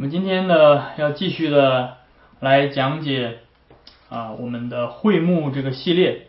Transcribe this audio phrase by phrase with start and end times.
[0.00, 1.98] 我们今天呢要继续的
[2.40, 3.40] 来讲解
[4.08, 6.22] 啊我们的会幕这个系列。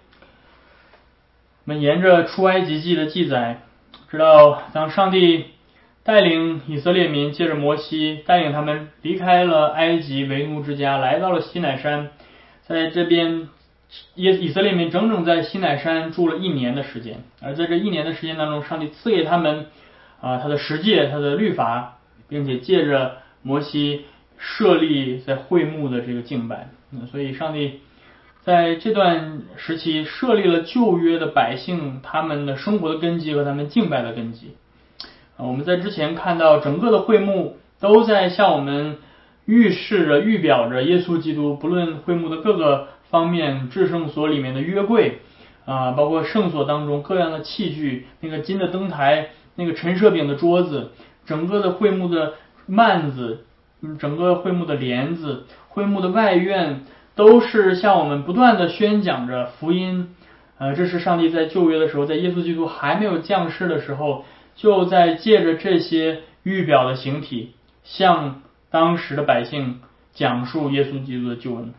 [1.63, 3.61] 我们沿着出埃及记的记载，
[4.09, 5.45] 知道当上帝
[6.03, 12.09] 带领以色列民，借着摩西带领他们离开了埃及为奴之家，来到了西乃山，
[12.63, 13.47] 在这边
[14.15, 19.67] 以以色列民整整在西乃山住了一年的时间，而在这一年的时间当中，上帝赐给他们
[20.19, 24.05] 啊他的十诫、他的律法，并且借着摩西
[24.37, 26.69] 设立在会幕的这个敬拜，
[27.11, 27.79] 所以上帝。
[28.43, 34.55] 在这段时期设立了旧约的百姓他们的生活的根基和他们敬拜的根基
[35.37, 38.97] 啊，我们在之前看到整个的会幕都在向我们
[39.45, 45.19] 预示着、预表着耶稣基督，不论会幕的各个方面，至圣所里面的约柜
[45.65, 50.89] 啊，包括圣所当中各样的器具，那个金的灯台，那个陈设饼的桌子，
[51.27, 52.33] 整个的会幕的
[52.67, 53.45] 幔子，
[53.99, 56.81] 整个会幕的帘子，会幕的外院。
[57.13, 60.15] 都是向我们不断的宣讲着福音，
[60.57, 64.23] 呃，这是上帝在旧约的时候，在耶稣基督还没有降世的时候，
[64.55, 67.51] 就在借着这些预表的形体，
[67.83, 69.81] 向当时的百姓
[70.13, 71.73] 讲述耶稣基督的救恩。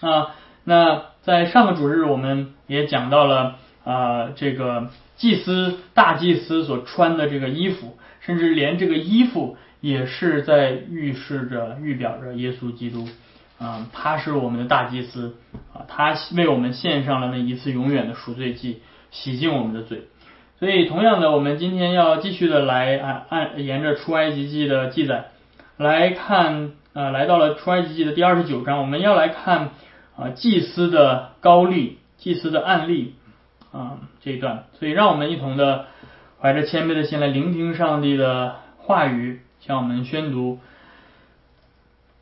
[0.00, 13.06] 啊，那在上个主日我们也讲到了啊，这个祭司大祭司所穿的这个衣服，甚至连这个衣服也是在预示着、预表着耶稣基督。
[13.58, 15.36] 啊，他是我们的大祭司
[15.72, 18.80] 啊，他为我们献上了那一次永远的赎罪祭，
[19.12, 20.08] 洗净我们的罪。
[20.58, 25.26] 所以，同样的，我们今天要继续的来按按沿着出埃及记的记载
[25.76, 29.70] 来看，呃，来到了出埃及记的第二十九章，我们要来看
[30.16, 33.14] 啊祭司的高丽，祭司的案例
[33.70, 34.64] 啊这一段。
[34.80, 35.86] 所以，让我们一同的
[36.40, 40.58] 怀着谦卑的心来聆听上帝的话语，向我们宣读。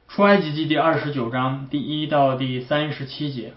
[0.09, 3.55] 出埃及记第二十九章第一到第三十七节，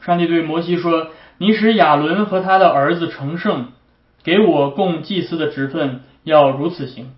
[0.00, 3.68] 上帝对摩西说：“你使亚伦和他的儿子成圣，
[4.24, 7.14] 给我供祭司的职分，要如此行：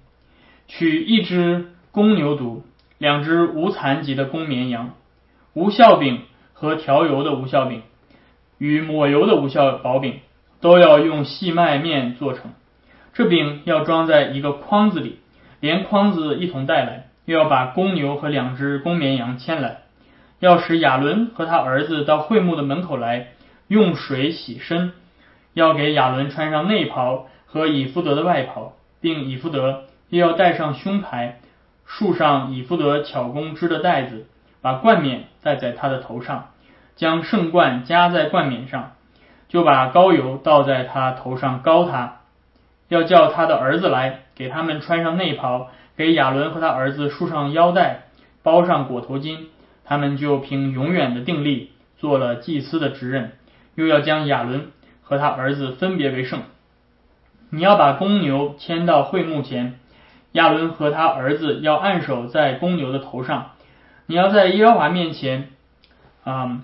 [0.68, 2.60] 取一只公牛犊，
[2.98, 4.90] 两只无残疾的公绵羊，
[5.54, 6.20] 无效饼
[6.52, 7.80] 和调油的无效饼，
[8.58, 10.20] 与抹油的无效薄饼，
[10.60, 12.52] 都要用细麦面做成。
[13.14, 15.20] 这饼要装在一个筐子里。”
[15.60, 19.78] 连筐子一同带来，又要把公牛和两只公绵羊牵来，
[20.38, 23.28] 要使亚伦和他儿子到会幕的门口来，
[23.66, 24.92] 用水洗身，
[25.54, 31.40] 要给亚伦穿上内袍和以弗德的外袍，并以弗德又要戴上胸牌，
[31.86, 34.26] 束上以弗德巧工织的带子，
[34.60, 36.50] 把冠冕戴在他的头上，
[36.94, 38.92] 将圣冠加在冠冕上，
[39.48, 42.16] 就把膏油倒在他头上膏他。
[42.94, 48.04] 要叫他的儿子来，给他们穿上内袍，给亚伦和他儿子束上腰带，
[48.44, 49.46] 包上裹头巾，
[49.84, 53.32] 他们就凭永远的定力做了祭司的职任。
[53.74, 54.68] 又要将亚伦
[55.02, 56.42] 和他儿子分别为圣。
[57.50, 59.80] 你要把公牛牵到会幕前，
[60.30, 63.50] 亚伦和他儿子要按手在公牛的头上。
[64.06, 65.48] 你要在耶和华面前，
[66.22, 66.62] 啊，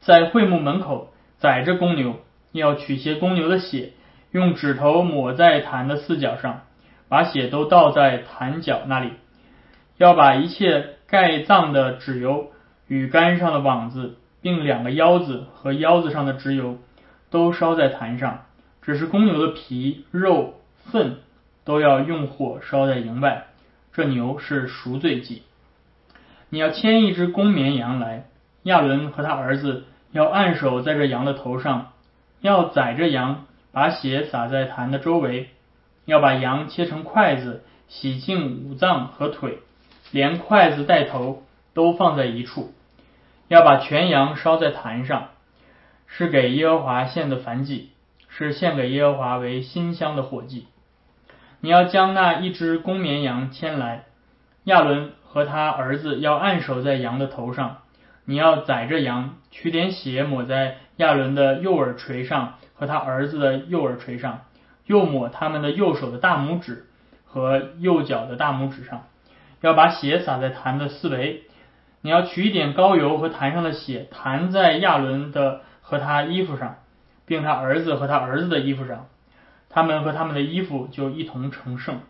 [0.00, 2.20] 在会幕门口宰着公牛，
[2.52, 3.90] 要取些公牛的血。
[4.32, 6.62] 用指头抹在坛的四角上，
[7.08, 9.12] 把血都倒在坛角那里。
[9.98, 12.50] 要把一切盖脏的脂油
[12.88, 16.78] 与杆上的网子，并两个腰子和腰子上的脂油，
[17.30, 18.44] 都烧在坛上。
[18.80, 20.54] 只是公牛的皮、肉、
[20.90, 21.18] 粪
[21.64, 23.44] 都要用火烧在营外。
[23.92, 25.42] 这牛是赎罪祭。
[26.48, 28.24] 你要牵一只公绵羊来，
[28.62, 31.92] 亚伦和他儿子要按手在这羊的头上，
[32.40, 33.44] 要宰这羊。
[33.72, 35.48] 把血洒在坛的周围，
[36.04, 39.58] 要把羊切成筷子，洗净五脏和腿，
[40.10, 41.42] 连筷子带头
[41.74, 42.72] 都放在一处。
[43.48, 45.28] 要把全羊烧在坛上，
[46.06, 47.90] 是给耶和华献的燔祭，
[48.28, 50.66] 是献给耶和华为馨香的火祭。
[51.60, 54.04] 你要将那一只公绵羊牵来，
[54.64, 57.78] 亚伦和他儿子要按手在羊的头上。
[58.24, 62.58] 你要宰着羊，取点血抹在亚伦的右耳垂上。
[62.82, 64.40] 和他儿子的右耳垂上，
[64.86, 66.86] 又抹他们的右手的大拇指
[67.24, 69.04] 和右脚的大拇指上，
[69.60, 71.44] 要把血洒在坛的四围。
[72.00, 76.78] 你要取一点膏油和坛上的血，弹在亚伦的和他衣服上，
[77.24, 79.06] 并他儿子和他儿子的衣服上，
[79.68, 82.00] 他们和他们的衣服就一同成圣。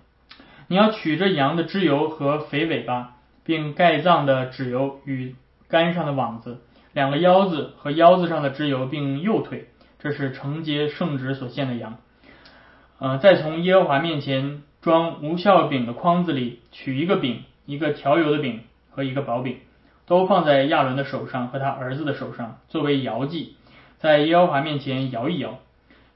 [0.69, 5.37] 你要取着羊的脂油和肥尾巴，并盖脏的脂油与
[5.69, 6.63] 杆上的网子，
[6.95, 9.69] 两个腰子和腰子上的脂油，并右腿。
[10.03, 11.97] 这是承接圣旨所献的羊，
[12.99, 19.59] 呃，再从耶和华面前装无效饼的筐子里取一个饼，一个调油的饼和一个薄饼，
[20.05, 23.55] 都放在亚伦的手上和他儿子的手上，作为摇祭，
[23.99, 25.61] 在耶和华面前摇一摇，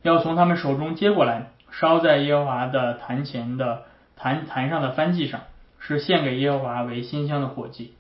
[0.03, 3.85] 要从他们手中接过来，烧在耶和华的坛前的
[4.17, 5.43] 坛坛上的燔祭上，
[5.79, 7.94] 是献给耶和华为馨香的火祭。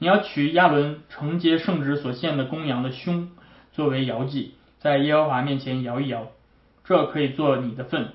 [0.00, 3.30] 你要取亚伦承接圣旨所献的公羊的胸，
[3.70, 6.30] 作为摇祭，在耶和华面前摇一摇，
[6.84, 8.10] 这可以做你的份。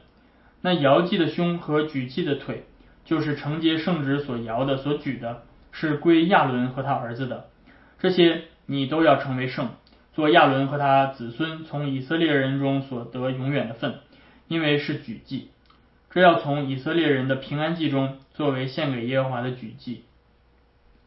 [0.62, 2.64] 那摇祭的胸和举祭的腿，
[3.06, 7.48] 就是承接圣旨所摇的、所举的，是归亚伦和他儿子的。
[7.98, 9.70] 这些你都要成为圣，
[10.14, 13.96] 做亚伦和他子孙从以色列人中所得永远的份，
[14.48, 15.50] 因为是举祭。
[16.12, 20.04] 这要从以色列人的平安祭中作为献给耶和华的举祭。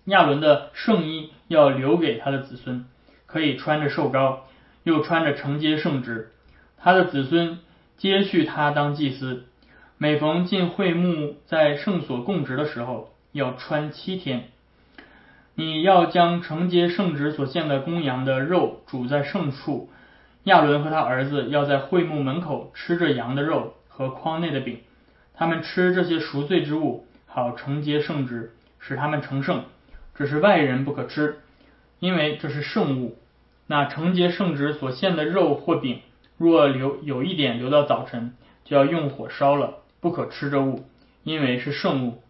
[0.06, 2.85] 亚伦的圣衣要留给他的子孙，
[3.26, 4.49] 可以穿着寿高，
[4.82, 6.32] 又穿着承接圣职。
[6.76, 7.58] 他的子孙
[7.96, 9.44] 接续他当祭司。
[9.99, 14.49] 每逢进会幕在圣所供职的时候，要穿七天。
[15.55, 19.90] 你要将承接圣职所献的公羊的肉煮在圣处。
[20.44, 24.81] 亚伦和他儿子要在会幕门口吃着羊的肉和筐内的饼。
[25.34, 29.64] 他们吃这些赎罪之物，好承接圣职，使他们成圣。
[30.17, 31.38] 只是外人不可吃，
[32.00, 33.17] 因为这是圣物。
[33.72, 36.02] 那承接圣旨所献的肉或饼，
[36.36, 38.34] 若留有一点留到早晨，
[38.66, 40.84] 就要用火烧了，不可吃这物，
[41.22, 42.22] 因为是圣物。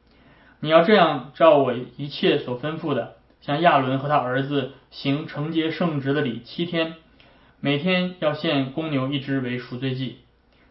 [0.60, 6.94] 你要这样照我一切所吩咐的，向亚伦和他儿子行承接圣职的礼七天，
[7.58, 10.18] 每天要献公牛一只为赎罪祭。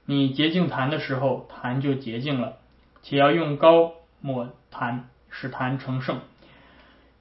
[0.05, 2.59] 你洁净坛的时候，坛就洁净了，
[3.01, 3.91] 且要用膏
[4.21, 6.21] 抹坛，使坛成圣。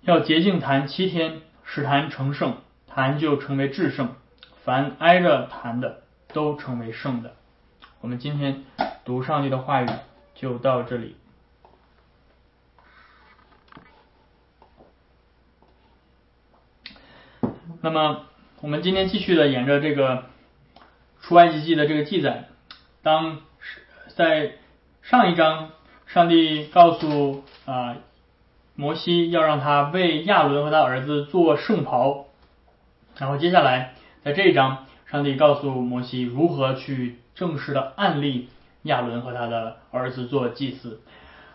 [0.02, 2.54] 要洁净坛七天，使坛成圣，
[2.90, 4.14] 坛就成为至圣。
[4.62, 6.02] 凡挨着坛的，
[6.34, 7.34] 都成为圣的。
[8.00, 8.64] 我们今天
[9.04, 9.88] 读上帝的话语
[10.34, 11.16] 就到这里。
[17.80, 18.26] 那么，
[18.60, 20.24] 我们今天继续的沿着这个
[21.22, 22.48] 出埃及记的这个记载，
[23.02, 23.40] 当
[24.14, 24.52] 在
[25.00, 25.70] 上一章，
[26.06, 27.96] 上帝告诉啊。
[28.76, 32.28] 摩西要让他为亚伦和他儿子做圣袍，
[33.20, 33.92] 然后接下来
[34.24, 38.48] 在这一章，上帝告诉摩西如何去正式的案例
[38.84, 41.02] 亚伦和他的儿子做祭司。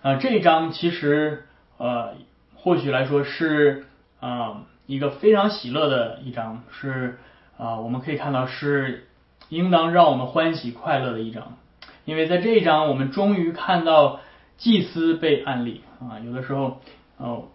[0.04, 1.46] 啊，这一章其实
[1.80, 2.14] 呃，
[2.56, 3.88] 或许来说是
[4.20, 7.18] 啊一个非常喜乐的一章，是
[7.58, 9.08] 啊我们可以看到是
[9.50, 11.58] 应当让我们欢喜快乐的一章，
[12.06, 14.20] 因为在这一章我们终于看到
[14.56, 16.80] 祭司被案例啊，有的时候。
[17.18, 17.46] 哦，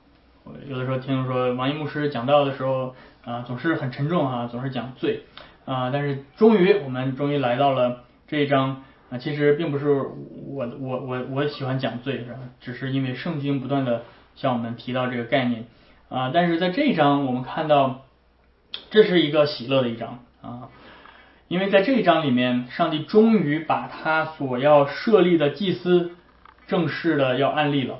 [0.66, 5.24] 有的时候听说王一牧师讲道的时候啊，总是很沉重哈，总是讲罪
[5.64, 5.90] 啊。
[5.90, 12.38] 但是终于我们终于来到了这一章啊，其实并不是我我我我喜欢讲罪是吧？
[12.60, 14.04] 只是因为圣经不断的
[14.36, 15.66] 向我们提到这个概念
[16.08, 16.30] 啊。
[16.32, 18.02] 但是在这一章我们看到
[18.90, 20.68] 这是一个喜乐的一章啊，
[21.48, 26.12] 因为在这一章里面，上帝终于把他所要设立的祭司
[26.68, 27.98] 正式的要安立了。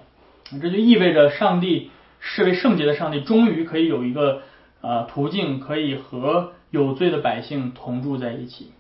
[0.63, 1.91] 这就意味着上帝
[2.21, 4.43] 视为圣洁的上帝，终于可以有一个
[4.81, 8.73] 呃途径，可以和有罪的百姓同住在一起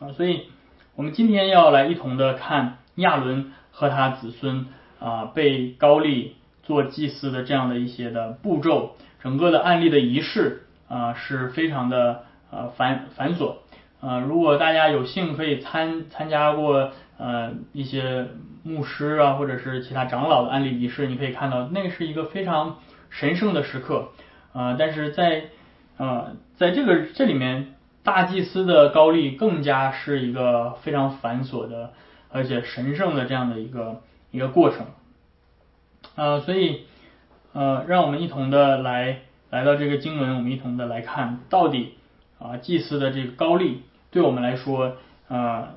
[0.00, 0.12] 啊。
[0.12, 0.42] 所以，
[0.94, 4.66] 我们今天要来一同的看亚伦和他子孙
[4.98, 13.56] 啊被高利做祭司的这样的一些的步骤，整个的案例的仪式啊是非常的呃繁繁琐
[14.00, 14.18] 啊。
[14.20, 18.28] 如果大家有幸可以参参加过呃一些。
[18.66, 22.78] 牧师啊，或者是其他长老的案例仪式，你可以看到，那是一个非常
[23.10, 24.08] 神圣的时刻
[24.56, 24.76] 啊。
[24.78, 25.44] 但是在
[25.98, 31.92] 呃，在这个这里面，大祭司的高丽更加是一个非常繁琐的，
[32.30, 34.86] 而且神圣的这样的一个一个过程
[36.16, 36.40] 啊。
[36.40, 36.86] 所以
[37.52, 39.18] 呃，让我们一同的来
[39.50, 41.94] 来到这个经文，我们一同的来看到底
[42.38, 44.96] 啊，祭司的这个高丽对我们来说
[45.28, 45.74] 啊。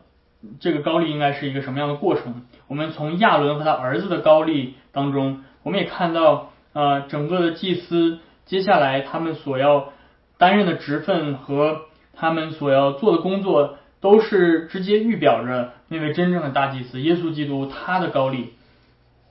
[0.62, 2.44] 这个高丽应该是一个什么样的过程？
[2.68, 8.20] 我们从亚伦和他儿子的高丽当中，我们也看到啊，整个的祭司
[8.50, 9.94] 接下来他们所要
[10.40, 11.82] 担任的职分和
[12.14, 18.54] 他们所要做的工作，都是直接预表着那位真正的大祭司耶稣基督他的高丽。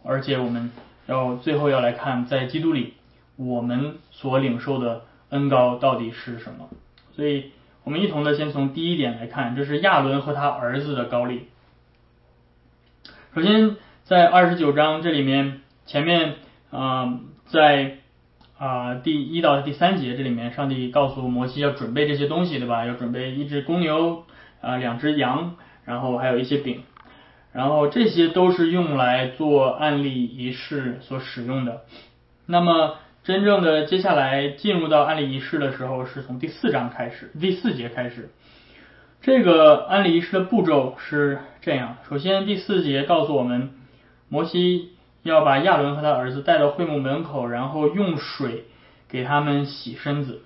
[0.04, 0.70] 而且我们
[1.06, 2.94] 要最后要来看，在基督里
[3.36, 6.70] 我们所领受的恩高到底是什么？
[7.14, 7.50] 所以。
[7.84, 11.48] 我们一同的先从第一点来看，这是亚伦和他儿子的高丽。
[13.34, 16.34] 首先，在二十九章这里面，前面
[16.70, 17.96] 啊，在
[18.58, 22.84] 啊第一到第三节这里面，上帝告诉摩西要准备这些东西，对吧？
[22.84, 24.24] 要准备一只公牛
[24.60, 26.82] 啊，两只羊，然后还有一些饼。
[27.52, 31.82] 然后这些都是用来做案例仪式所使用的。
[32.46, 38.30] 那么真正的接下来进入到案例仪式的时候，是从第四章开始，第四节开始。
[39.22, 43.70] 这个案例仪式的步骤是这样：首先，第四节告诉我们，
[44.28, 44.90] 摩西
[45.28, 48.64] 要把亚伦和他儿子带到会幕门口，然后用水
[49.08, 50.42] 给他们洗身子。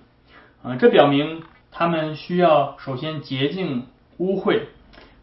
[0.61, 3.87] 啊，这表明他们需要首先洁净
[4.17, 4.61] 污秽。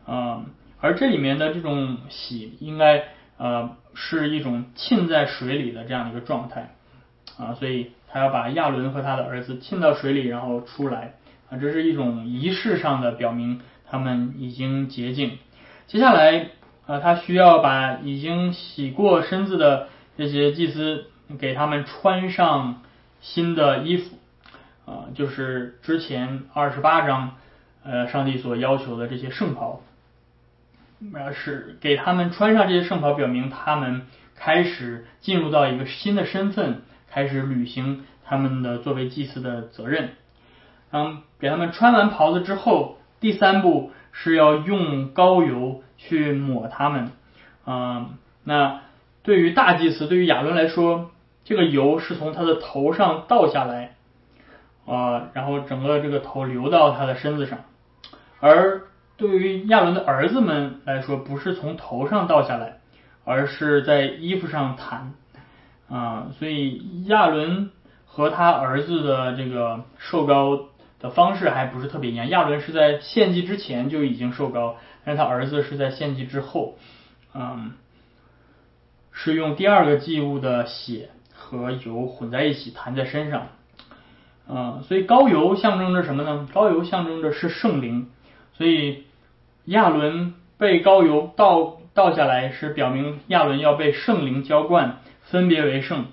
[0.07, 0.45] 啊，
[0.81, 3.05] 而这里面的这种洗，应该
[3.37, 6.75] 呃是一种浸在水里的这样的一个状态。
[7.39, 11.15] 啊，所以他要把亚伦和他的儿子浸到水里，然后出来。
[11.49, 15.39] 啊，这是一种仪式上的表明，他们已经洁净。
[15.87, 16.49] 接下来，
[16.91, 19.87] 啊，他需要把已经洗过身子的
[20.19, 21.05] 这些祭司
[21.39, 22.83] 给他们穿上
[23.21, 24.19] 新的衣服，
[24.87, 27.37] 啊，就是之前二十八章，
[27.85, 29.83] 呃，上帝所要求的这些圣袍，
[31.15, 34.03] 呃，是给他们穿上这些圣袍，表明他们
[34.35, 40.09] 开始进入到一个新的身份，开始履行他们的作为祭司的责任。
[40.91, 47.11] 嗯，给他们穿完袍子之后，第三步是要用膏油去抹他们。
[47.67, 48.81] 嗯，那
[49.23, 51.11] 对于大祭司，对于亚伦来说，
[51.45, 53.97] 这个油是从他的头上倒下来，
[54.87, 57.59] 啊，然后整个这个头流到他的身子上。
[58.41, 58.83] 而
[59.17, 62.81] 对于亚伦的儿子们来说，不是从头上倒下来，
[63.25, 65.13] 而是在衣服上弹。
[65.89, 67.71] 啊，所以亚伦
[68.07, 70.70] 和他儿子的这个受膏。
[71.01, 72.29] 的方式还不是特别一样。
[72.29, 76.77] 亚伦是在献祭之前就已经受膏，但是他儿子是在献祭之后，
[77.35, 77.73] 嗯，
[79.11, 83.47] 是用第二个祭物的血和油混在一起弹在身上，
[84.47, 86.47] 嗯，所以高油象征着什么呢？
[86.53, 88.11] 高油象征着是圣灵，
[88.53, 89.05] 所以
[89.65, 96.05] 亚伦被高油倒倒下来，是表明亚伦要被圣灵浇灌，分别为圣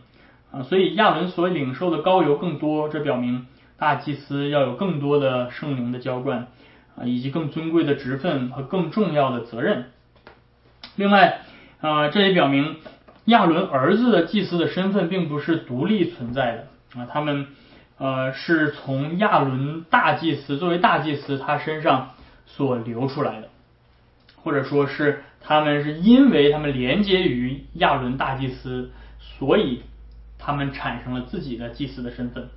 [0.51, 3.47] 啊，所以亚伦所领受的高油更多，这表明。
[3.77, 6.47] 大祭司要有更多的圣灵的浇灌
[6.95, 9.85] 啊，以及更尊贵的职分和更重要的责任。
[10.95, 11.41] 另外
[11.79, 12.77] 啊，这也表明
[13.25, 16.67] 亚伦儿子的祭司的身份并不是独立存在的
[16.99, 17.47] 啊，他们
[17.97, 22.15] 呃是从亚伦大祭司作为大祭司他身上
[22.45, 23.49] 所流出来的，
[24.41, 29.83] 或者说是他们是因为他们连接于亚伦大祭司，所以
[30.39, 32.49] 他们产生了自己的祭司的身份。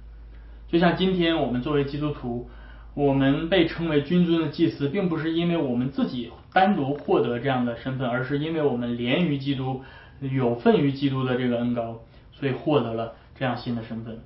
[0.71, 2.49] 就像今天我们作为基督徒，
[2.95, 9.83] 我们被称为君尊的祭司，并不是因为我们自己单独获得这样的身份，而是因为我们连于基督，
[10.21, 14.21] 有份于基督的这个恩高，所以获得了这样新的身份。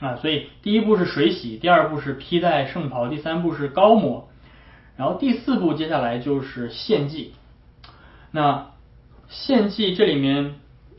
[0.00, 4.30] 啊，所以第一步是水洗，第二步是披戴圣袍，第三步是高抹，
[4.96, 7.34] 然后第四步接下来就是献祭。
[8.30, 8.68] 那
[9.28, 10.54] 献祭这里面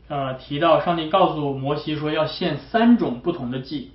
[0.06, 3.90] 呃提到，上帝告诉摩西说要献三种不同的祭。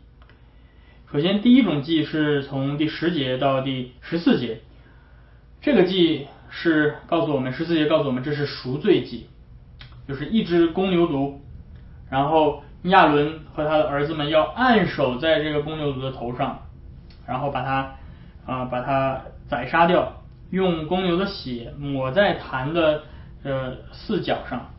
[1.15, 4.59] 首先，第一种祭是从第十节到第十四节，
[5.61, 9.29] 这个祭是告诉我们，十四节告诉我们这是赎罪祭，
[10.09, 11.35] 就是一只公牛犊，
[12.09, 16.63] 然后亚伦和他的儿子们要按手在这个公牛犊的头上，
[17.25, 17.95] 然后把它
[18.45, 23.03] 啊把它宰杀掉，用公牛的血抹在坛的
[23.43, 24.69] 呃四角上，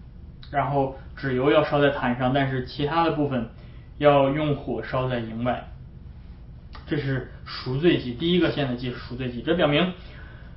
[0.50, 3.48] 然后纸油要烧在坛上，但是其他的部分
[3.96, 5.66] 要用火烧在营外。
[6.86, 9.42] 这是赎罪祭，第一个献的祭是赎罪祭。
[9.42, 9.92] 这表明，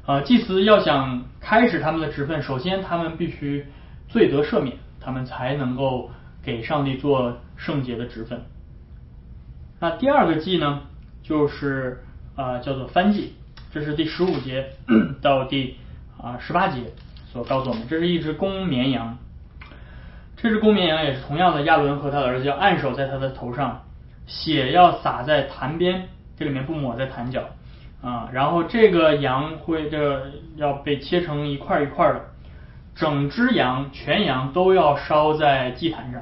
[0.05, 3.65] 啊，祭司要想开始他们的职分，首先他们必须
[4.07, 6.11] 罪得赦免，他们才能够
[6.43, 8.43] 给上帝做圣洁的职分。
[9.79, 10.81] 那第二个祭呢，
[11.23, 12.03] 就是
[12.35, 13.33] 啊叫做翻祭，
[13.73, 14.69] 这是第十五节
[15.21, 15.77] 到第
[16.21, 16.81] 啊十八节
[17.31, 19.17] 所告诉我们，这是一只公绵羊。
[20.37, 23.83] 这只公绵羊也是同样的，亚伦和他的儿子要按手在他的头上，
[24.27, 26.07] 血要洒在坛边。
[26.39, 27.49] 这里面不抹在坛角
[28.01, 32.21] 啊，然后这个羊会这要被切成一块一块的，
[32.95, 36.21] 整只羊全羊都要烧在祭坛上，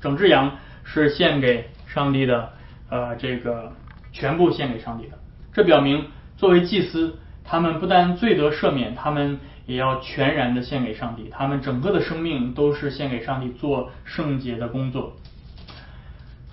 [0.00, 0.52] 整只羊
[0.84, 2.52] 是献给上帝的，
[2.90, 3.72] 呃，这个
[4.12, 5.18] 全部献给上帝的。
[5.52, 6.06] 这表明
[6.36, 15.14] 作为祭司，他们不但罪得赦免，他们也要全然的献给上帝，他们整个的生命都是献给上帝做圣洁的工作。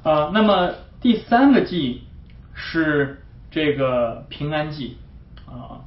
[0.02, 2.06] 啊，那么第三个祭。
[2.62, 4.98] 是这个平安祭
[5.48, 5.80] 啊，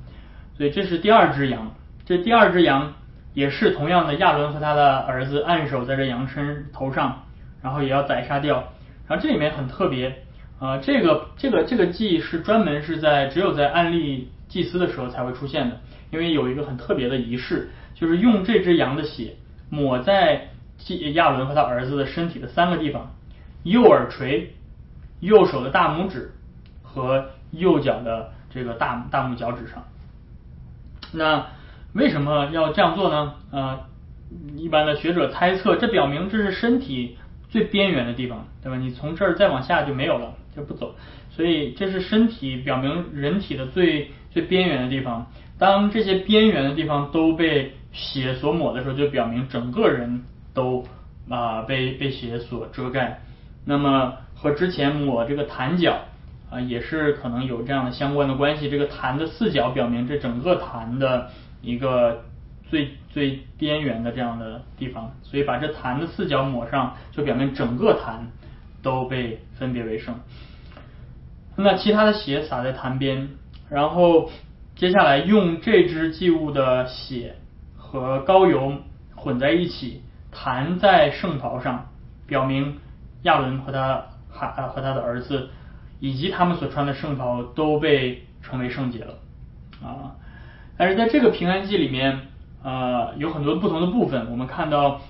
[0.57, 1.71] 所以这是第二只羊。
[2.07, 2.95] 这第二只羊
[3.35, 7.25] 也是同样的，亚伦和他的儿子按手在这羊身头上，
[7.63, 8.73] 然后也要宰杀掉。
[9.07, 10.25] 然后这里面很特别
[10.59, 15.79] 啊，这个这个这个祭是专门是在只有在安利祭司的时候才会出现的，
[16.11, 19.37] 因为有一个很特别的仪式，就是用这只羊的血
[19.69, 20.49] 抹在
[20.79, 23.15] 祭亚伦和他儿子的身体的三个地方：
[23.63, 24.55] 右耳垂、
[25.21, 26.33] 右手的大拇指
[26.93, 29.85] 和右脚的这个大大拇脚趾上。
[31.13, 31.47] 那
[31.93, 33.35] 为什么要这样做呢？
[33.51, 33.81] 呃，
[34.57, 37.19] 一般的学者猜测，这表明这是身体
[37.49, 38.79] 最边缘的地方，对吧？
[38.79, 40.95] 你从这儿再往下就没有了，就不走。
[41.31, 45.31] 所以这是身体表明人体的最最边缘的地方。
[45.59, 50.85] 当这些边缘的地方都被血所抹的时候，就表明整个人都
[51.29, 53.21] 啊被被血所遮盖。
[53.65, 56.01] 那么和之前抹这个弹脚
[56.53, 58.69] 啊也是可能有这样的相关的关系。
[58.69, 61.31] 这个坛的四角表明这整个坛的
[61.63, 62.23] 一个
[62.69, 65.11] 最最边缘的这样的地方。
[65.23, 68.27] 所以把这坛的四角抹上，就表明整个坛
[68.83, 70.15] 都被分别为圣。
[71.57, 73.29] 那其他的血洒在坛边，
[73.69, 74.31] 然后
[74.75, 77.37] 接下来用这支祭物的血
[77.77, 78.75] 和膏油
[79.15, 81.89] 混在一起，弹在圣袍上，
[82.27, 82.79] 表明
[83.23, 85.51] 亚伦和他孩和他的儿子
[86.03, 89.15] 以及他们所穿的圣袍都被称为圣洁了
[89.81, 90.19] 啊。
[90.77, 92.19] 但是在这个平安祭里面，
[92.65, 94.29] 呃，有很多不同的部分。
[94.33, 95.01] 我们看到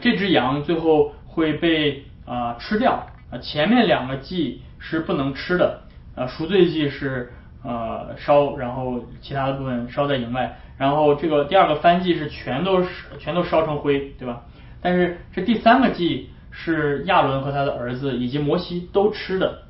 [0.00, 5.80] 这只羊最后会被啊吃掉啊，前面两个祭是不能吃的。
[6.14, 7.32] 啊，赎罪祭是
[7.64, 12.88] 呃烧，然后其他的部分烧在营外，然后这个第二个翻祭是全都是
[13.18, 14.42] 全都烧成灰，对吧？
[14.80, 19.65] 但是这第三个祭是亚伦和他的儿子以及摩西都吃的，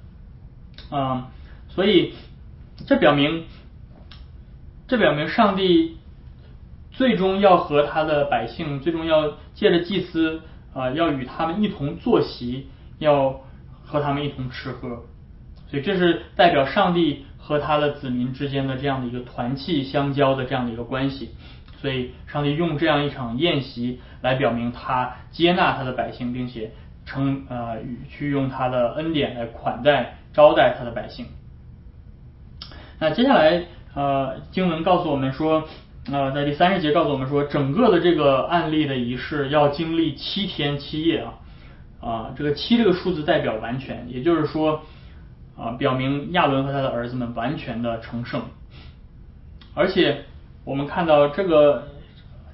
[0.91, 1.29] 啊，
[1.69, 2.15] 所以
[2.87, 3.45] 这表明
[4.87, 5.97] 这表明上帝
[6.91, 13.41] 最终要和他的百姓，最终要借着祭司啊，要与他们一同坐席，要
[13.85, 15.05] 和他们一同吃喝。
[15.69, 21.31] 所以这是代表上帝和他的子民之间的这样的一个团契相交的这样的一个关系。
[21.81, 26.73] 所以上帝用这样一场宴席来表明他接纳他的百姓，并且
[27.05, 27.77] 称呃
[28.09, 31.27] 去用他的恩典来款待招待他的百姓。
[33.01, 35.65] 那接下来呃经文告诉我们说，
[36.13, 41.35] 呃在第三十节告诉我们说，整个的这个案例的仪式要经历七天七夜啊
[42.01, 44.83] 啊这个七这个数字代表完全，也就是说。
[45.59, 48.43] 啊，表明亚伦和他的儿子们完全的成圣，
[49.73, 50.27] 而且
[50.67, 51.89] 我们看到这个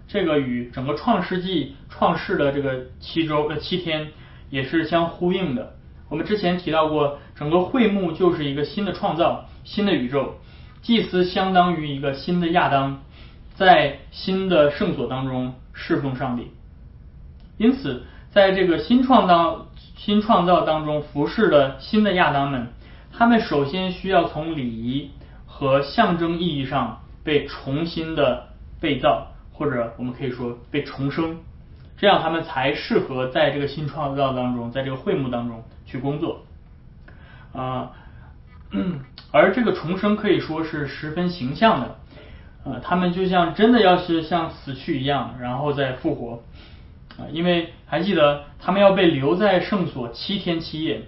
[0.07, 4.07] 这个与整个创世纪创世的这个七周呃七天
[4.51, 5.75] 也是相呼应的。
[6.12, 10.35] 我们之前提到过，整个会幕就是一个新的创造，新的宇宙，
[10.83, 13.01] 祭司相当于一个新的亚当，
[13.55, 16.51] 在新的圣所当中侍奉上帝。
[17.57, 22.68] 因此，在这个新创造新创造当中服侍的新的亚当们。
[23.11, 25.12] 他们首先需要从礼仪
[25.46, 28.48] 和象征意义上被重新的
[28.83, 31.38] 被造，或者我们可以说被重生，
[31.96, 36.42] 这样他们才适合在这个新创造当中，在这个会幕当中去工作。
[37.52, 37.92] 啊，
[39.31, 41.96] 而这个重生可以说是十分形象的，
[42.64, 46.42] 呃，他们就像真的要是像死去一样，然后再复活。
[47.18, 51.02] 啊，因为还记得他们要被留在圣所七天七夜，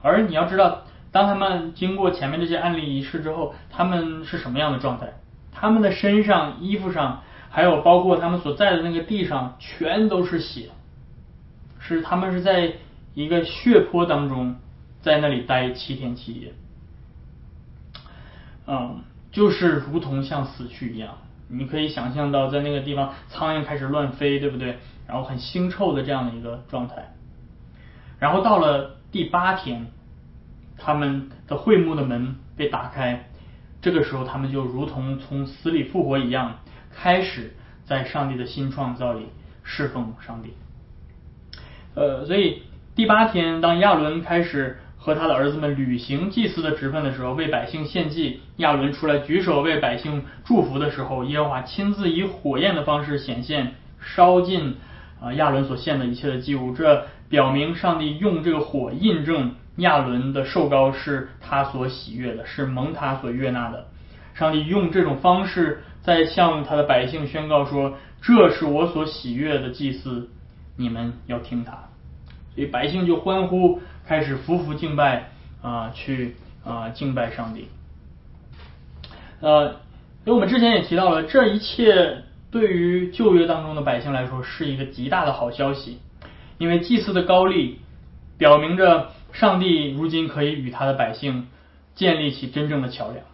[0.00, 0.84] 而你要知道。
[1.10, 5.14] 当他们经过前面这些案例仪式之后，他们是什么样的状态？
[5.50, 10.68] 他们的身上、衣服上，还有包括他们所在的那个地上，全都是血，
[11.80, 12.74] 是他们是在
[13.14, 14.56] 一个血泊当中，
[15.00, 16.52] 在那里待七天七夜，
[18.66, 21.18] 嗯，就是如同像死去一样。
[21.48, 24.78] 你可以想象到，在那个地方，苍蝇开始乱飞，对不对？
[25.06, 27.14] 然后很腥臭的这样的一个状态。
[28.18, 29.86] 然后到了第八天。
[30.80, 33.28] 他们的会幕的门被打开，
[33.82, 36.60] 这个时候他们就如同从死里复活一样，
[36.94, 39.26] 开始在上帝的新创造里
[39.64, 40.52] 侍奉上帝。
[41.96, 42.62] 呃，所以
[42.98, 54.74] 第八天，当亚伦开始和他的儿子们履行祭司的职分的时候，为百姓献祭，亚伦出来举手为百姓祝福的时候，耶和华亲自以火焰的方式显现，烧尽
[55.22, 59.54] 啊亚伦所献的一切的祭物，这表明上帝用这个火印证。
[59.76, 63.86] 亚伦的受膏是他所喜悦的，是蒙他所悦纳的。
[64.34, 70.28] 上帝用这种方式在向他的百姓宣告说：“这是我所喜悦的祭司，
[70.76, 71.78] 你们要听他。”
[72.58, 75.30] 所以百姓就欢呼，开始匍匐敬拜
[75.62, 77.68] 啊，去啊敬拜上帝。
[79.38, 79.76] 呃，
[80.24, 86.00] 因为我们之前也提到了，这一切对于旧约当中的百姓来说是一个极大的好消息，
[86.58, 87.78] 因为祭祀的高丽
[88.36, 89.10] 表明着。
[89.30, 91.48] 上帝如今可以与他的百姓
[91.94, 93.26] 建立起真正的桥梁，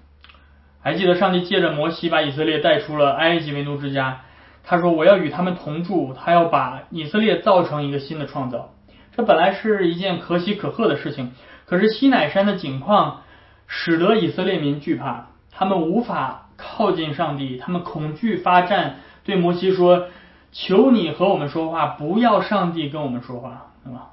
[0.83, 4.23] 还记得上帝借着摩西把以色列带出了埃及为奴之家，
[4.65, 8.74] 他说我要与他们同住，他要把以色列造成一个新的创造。
[9.17, 11.33] 这本来是一件可喜可贺的事情，
[11.67, 13.23] 可是西乃山的景况
[13.67, 20.09] 使得以色列民惧怕，他们无法靠近上帝，他们恐惧发战，对摩西说
[20.53, 24.11] ：“求你和我们说话，不要上帝跟我们说话，对吧？”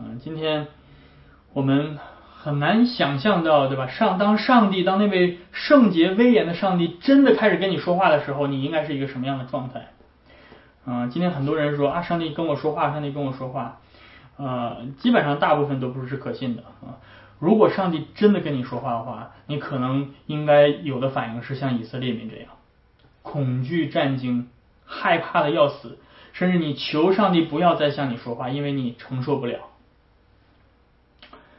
[0.00, 0.68] 嗯，今天
[1.52, 1.98] 我们。
[2.44, 3.86] 很难想象到，对吧？
[3.86, 9.90] 上当上帝，当那位圣洁威严的上帝真的开始跟你说话的时候，你应该是一个什么样的状态？
[10.84, 13.78] 嗯，今天很多人说啊，上帝跟我说话，上帝跟我说话，
[14.36, 16.98] 呃，基本上大部分都不是可信的啊。
[17.38, 22.48] 如果上帝真的跟你说话的话，你可能应该有的反应是像以色列民这样，
[23.22, 24.48] 恐惧战惊，
[24.84, 25.98] 害怕的要死，
[26.32, 29.58] 甚至你求上帝不要再向你说话，因为你承受不了。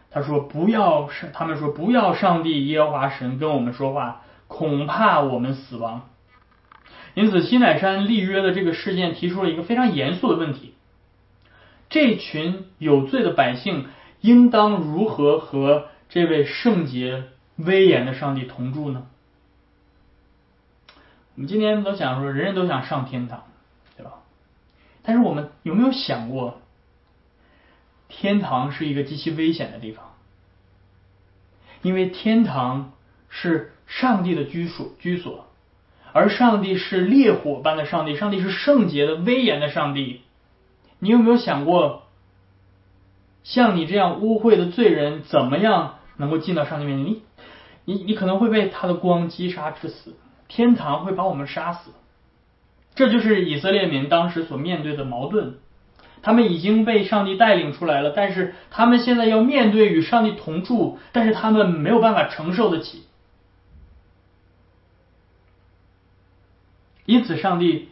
[0.09, 6.07] 他说：“不要上，他们说不要上帝耶和华神跟我们说话，恐怕我们死亡。”
[7.15, 10.72] 因此，西乃山立约的这个事件提出了一个非常严肃的问题：
[11.93, 13.86] 这群有罪的百姓
[14.19, 17.25] 应当如何和这位圣洁
[17.56, 19.06] 威严的上帝同住呢？
[21.36, 23.43] 我们今天都想说，人人都想上天堂，
[23.95, 24.13] 对吧？
[25.03, 26.60] 但是我们有没有想过？
[28.10, 30.15] 天堂是一个极其危险的地方，
[31.84, 32.93] 因为天堂
[33.29, 35.47] 是上帝的居所，居所，
[36.12, 40.22] 而上帝是烈火般的上帝，上帝是圣洁的、威严的上帝。
[41.03, 42.03] 你有没有想过，
[43.43, 47.05] 像你这样污秽的罪人，怎么样能够进到上帝面前？
[47.05, 47.23] 你，
[47.83, 50.15] 你，你可能会被他的光击杀致死，
[50.47, 51.91] 天堂会把我们杀死。
[52.95, 55.55] 这就是以色列民当时所面对的矛盾。
[56.21, 63.03] 他们已经被上帝带领出来了，但是他们现在要面对与上帝同住，但是他们没有办法承受得起。
[67.05, 67.89] 因此，上帝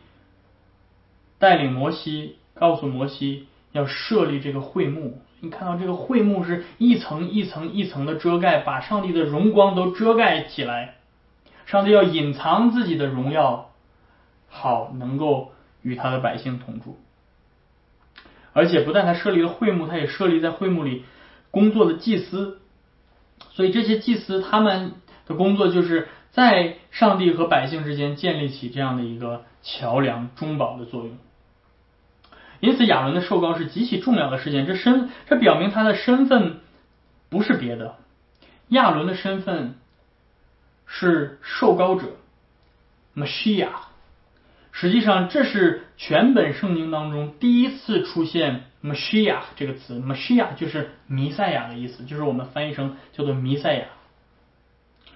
[1.39, 5.19] 带领摩西，告诉摩西要设立这个会幕。
[5.39, 10.93] 你看到这个会幕是一层一层一层的遮盖，把上帝的荣光都遮盖起来。
[11.65, 13.71] 上帝要隐藏自己的荣耀，
[14.47, 16.99] 好能够与他的百姓同住。
[18.53, 21.03] 而且不但他设立了会幕，他也设立在会幕里
[21.49, 22.59] 工作的祭司。
[23.49, 24.91] 所以这些祭司他们
[25.25, 31.17] 的工作就是在上帝和百姓之间建立起这样的一个桥梁、中保的作用。
[32.61, 34.65] 因此，亚伦的受膏是极其重要的事件。
[34.65, 36.61] 这身这表明他的身份
[37.29, 37.95] 不是别的，
[38.69, 39.75] 亚伦的身份
[40.85, 42.07] 是受膏者
[43.15, 43.69] ，Messiah。
[44.71, 49.99] 实际上，这是全本圣经当中第一次出现 “Messiah” 这个词。
[49.99, 53.87] Messiah 就是弥赛亚的意思，就是我们翻译成叫做弥赛亚。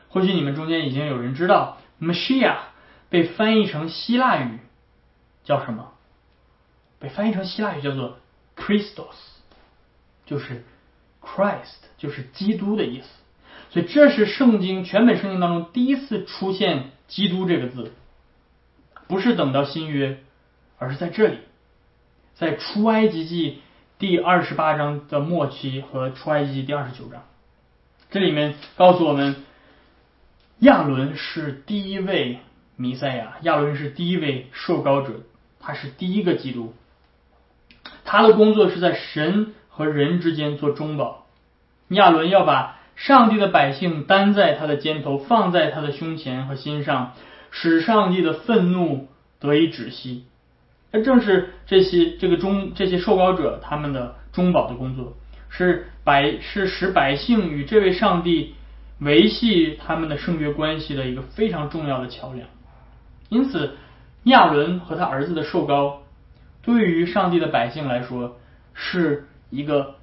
[0.09, 2.57] 或许你们中间已经有人知道，Messiah
[3.09, 4.59] 被翻译成希腊语
[5.45, 5.91] 叫什么？
[6.99, 8.19] 被翻译成希腊语叫做
[8.55, 9.15] Christos，
[10.25, 10.63] 就是
[11.21, 13.07] Christ，就是基督的意思。
[13.69, 17.93] 所以，这是圣经全本圣经当中第一次出现“基督”这个字。
[19.07, 20.17] 不是等到新约，
[20.79, 21.37] 而是在这里，
[22.33, 23.61] 在出埃及记
[23.99, 27.23] 第二十八章的末期和出埃及记第二十九章，
[28.09, 29.35] 这里面告诉我们，
[30.57, 32.39] 亚伦是第一位
[32.77, 35.21] 弥赛亚，亚伦是第一位受膏者，
[35.59, 36.73] 他是第一个基督，
[38.05, 41.25] 他的工作是在神和人之间做中保，
[41.89, 47.11] 亚伦要把上帝的百姓担在他的肩头，放在他的胸前和心上。
[47.57, 49.07] 使上帝的愤怒
[49.39, 50.25] 得以止息，
[50.91, 55.13] 那正是这些这个中这些受膏者他们的中保的工作，
[55.47, 58.55] 是百是使百姓与这位上帝
[58.99, 62.45] 维系他们的圣约关系的一个非常重要的桥梁。
[63.29, 63.77] 因此，
[64.25, 66.01] 亚伦和他儿子的受膏，
[66.65, 68.37] 对于上帝的百姓来说
[68.73, 69.95] 是一个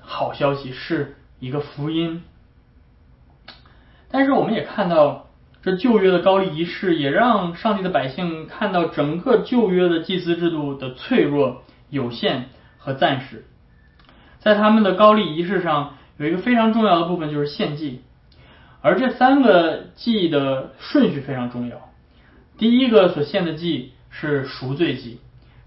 [0.00, 2.22] 好消息，是一个福音。
[4.10, 5.26] 但是，我们也看到。
[5.64, 12.46] 这旧约的高丽仪式也让上帝的百姓看到整个旧约的祭司制度的脆弱、有限
[12.78, 13.44] 和暂时。
[14.40, 18.02] 在他们的高丽仪式上，有一个非常重要的部分就是献祭，
[18.80, 21.92] 而这三个祭的顺序非常重要。
[22.58, 25.20] 第一个所献的祭是赎罪祭，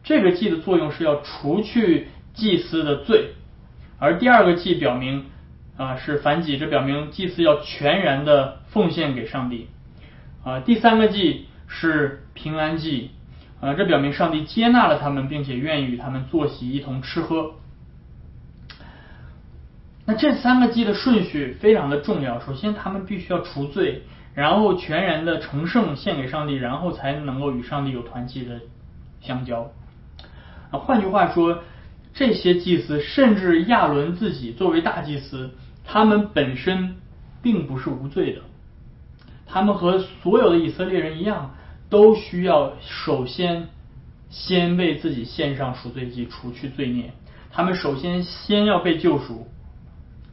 [0.06, 3.34] 这个祭的作用是要除去祭司的罪；
[4.00, 5.26] 而第二个祭表明
[5.78, 9.68] 啊是反祭，这表明祭司要全然的奉献给上帝。
[10.44, 13.10] 啊，第三个祭是平安祭，
[13.60, 17.56] 啊，这表明上帝接纳了他们，并且愿意与他们坐席一同吃喝。
[20.06, 22.40] 那这三个祭的顺序非常的重要。
[22.40, 24.04] 首先，他们必须要除罪，
[24.36, 28.60] 然后全然的成圣献给上帝，然后才能够与上帝有团契的
[29.20, 29.72] 相交。
[30.72, 31.64] 啊，换句话说，
[32.14, 35.52] 这些祭司甚至亚伦自己作为大祭司，
[35.84, 36.96] 他们本身
[37.42, 38.42] 并不是无罪的，
[39.46, 41.56] 他们和所有的以色列人一样，
[41.90, 43.68] 都需要首先
[44.30, 47.14] 先为自己献上赎罪祭，除去罪孽。
[47.52, 49.48] 他们首先先要被救赎，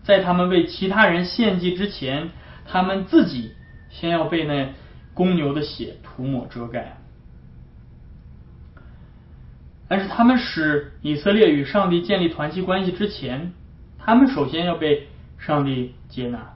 [0.03, 2.31] 在他们为其他人献祭之前，
[2.67, 3.53] 他们自己。
[3.95, 4.73] 先要被那
[5.13, 7.02] 公牛的血涂抹遮盖，
[9.93, 13.53] 但是他们使以色列与上帝建立团契关系之前，
[13.99, 16.55] 他们首先要被上帝接纳。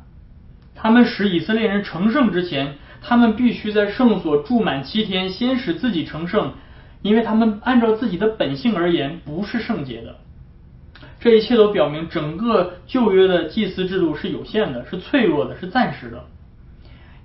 [0.74, 6.54] 他们使以色列人成圣之前，他们必须在圣所住满七天，先使自己成圣，
[7.02, 10.16] 因为他们按照自己的本性而言不是圣洁的。
[11.20, 16.24] 这一切都表明，整个旧约的祭祀制度是有限的，是脆弱的，是暂时的。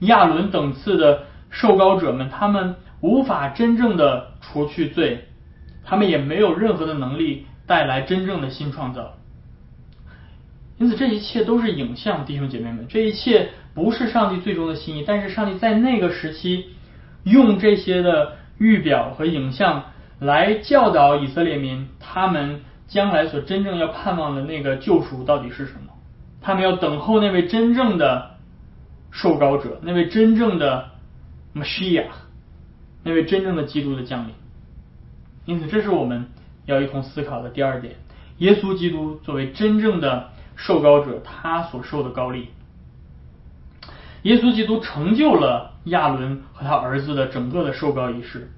[0.01, 5.29] 亚伦等次的受膏者们，他们无法真正的除去罪，
[5.83, 9.17] 他们也没有任何的能力带来真正的新创造。
[10.77, 15.03] 因此，这一切都是影像，弟兄姐妹们，这一切不是上帝最终的心意。
[15.05, 16.65] 但是，上帝在那个时期
[17.23, 19.83] 用这些的预表和影像
[20.19, 25.93] 来教导以色列民，他们将来所真正要盼望的那个救赎到底是什么？
[26.41, 28.31] 他们要等候那位真正的。
[29.13, 30.91] 受膏者，那位真正的
[31.53, 32.13] Mashiach，
[33.03, 34.33] 那位真正的基督的降临。
[35.45, 36.27] 因此，这是我们
[36.65, 37.95] 要一同思考的第二点：
[38.37, 42.49] 耶稣基督作为真正的受膏者，他所受的膏利。
[44.23, 48.51] 耶稣基督成就了亚伦和他儿子的整个的受膏仪式。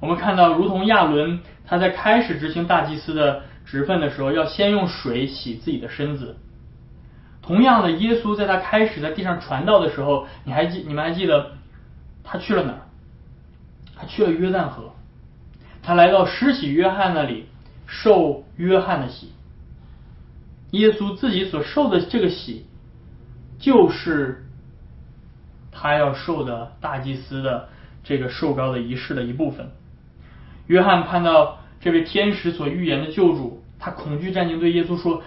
[0.00, 6.36] 我们看到，如同亚伦他在开始执行大祭司的职分的时候，要先用水洗自己的身子。
[7.40, 11.52] 同样的，耶稣在他开始在地上传道的时候，你还记你们还记得
[12.24, 12.80] 他去了哪儿？
[13.94, 14.92] 他去了约旦河，
[15.84, 17.46] 他来到施洗约翰那里
[17.86, 19.32] 受约翰的洗。
[20.70, 22.66] 耶稣自己所受的这个洗，
[23.58, 24.46] 就是
[25.70, 27.68] 他要受的大祭司的
[28.02, 29.70] 这个受膏的仪式的一部分。
[30.66, 35.22] 约翰看到这位天使所预言的救主，他恐惧战兢，对耶稣说。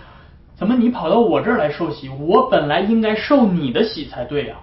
[0.56, 2.10] 怎么你跑到我这儿来受洗？
[2.10, 4.56] 我本来应该受你的洗才对呀。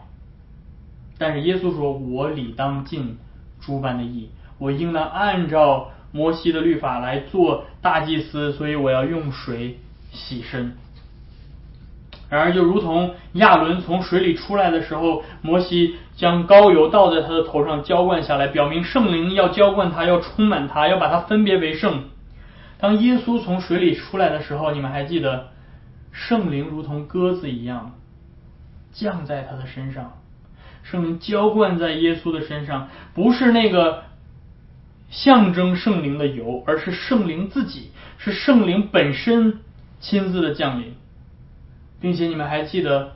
[1.19, 3.17] 但是耶稣说：“我理当尽
[3.61, 9.79] 诸般的义，我应当按照摩西的律法来做大祭司，所以我要用水
[10.13, 10.77] 洗身。”
[12.31, 22.05] 然而，就如同亚伦从水里出来的时候，摩西将膏油倒在他的头上浇灌下来，表明圣灵要浇灌他，要充满他，要把他分别为圣。
[22.79, 25.49] 当耶稣从水里出来的时候，你们还记得？
[26.11, 27.93] 圣灵如同鸽子一样
[28.93, 30.13] 降在他的身上，
[30.83, 34.05] 圣灵浇灌在耶稣的身上，不是那个
[35.15, 39.61] 象征圣灵的油，而是圣灵自己，是圣灵本身
[40.01, 40.95] 亲自的降临，
[42.01, 43.13] 并且你们还记得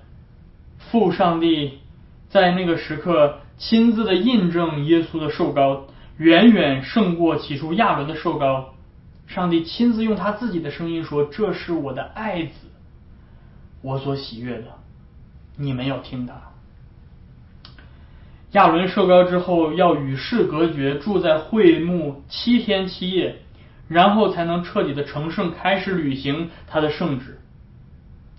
[0.79, 1.81] 父上帝
[2.29, 8.75] 在那个时刻亲自的印证耶稣的受膏，远远胜过起初亚伦的受膏。
[9.27, 12.53] 上帝亲自用他自己的声音说：“这是我的爱子。”
[13.83, 14.67] 我所喜悦的，
[15.57, 16.48] 你们要听他。
[18.53, 23.37] 亚伦受膏之后，要与世隔绝，住在会幕七天七夜，
[23.89, 27.39] 然后才能彻底的成圣，开始履行他的圣旨。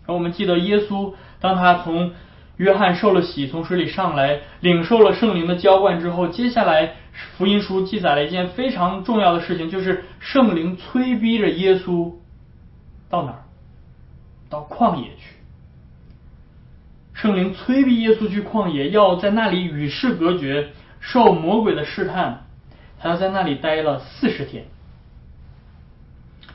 [0.08, 2.12] 而我们记得耶稣，当他从
[2.58, 6.96] 约翰受了洗，从水里上来，领受了圣灵的浇灌之后，接下来
[7.38, 12.14] 福音书记载了一件非常重要的事情，就是圣灵催逼着耶稣
[13.10, 13.44] 到哪儿？
[14.50, 15.36] 到旷野去，
[17.22, 20.70] 圣灵催逼耶稣去旷野，要在那里与世隔绝，
[21.02, 22.46] 受魔鬼的试探。
[22.98, 24.68] 他要在那里待了四十天，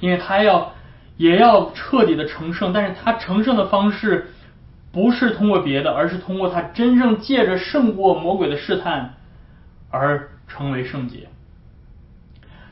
[0.00, 0.72] 因为他要
[1.18, 2.72] 也要彻底的成圣。
[2.72, 4.31] 但是他成圣的方式
[4.90, 9.16] 不是通过别的，而是通过他真正借着胜过魔鬼的试探
[9.90, 11.29] 而成为圣洁。